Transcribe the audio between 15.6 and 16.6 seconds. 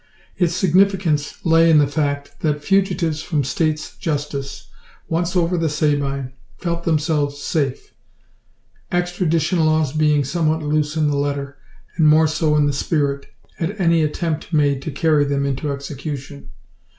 execution.